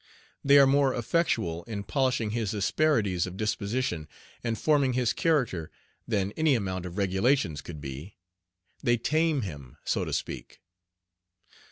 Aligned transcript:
They 0.43 0.57
are 0.57 0.65
more 0.65 0.95
effectual 0.95 1.63
in 1.65 1.83
polishing 1.83 2.31
his 2.31 2.55
asperities 2.55 3.27
of 3.27 3.37
disposition 3.37 4.07
and 4.43 4.57
forming 4.57 4.93
his 4.93 5.13
character 5.13 5.69
than 6.07 6.31
any 6.35 6.55
amount 6.55 6.87
of 6.87 6.97
regulations 6.97 7.61
could 7.61 7.79
be. 7.79 8.17
They 8.81 8.97
tame 8.97 9.43
him, 9.43 9.77
so 9.85 10.03
to 10.03 10.11
speak. 10.11 10.59